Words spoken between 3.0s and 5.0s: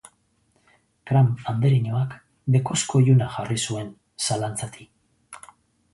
iluna jarri zuen zalantzati.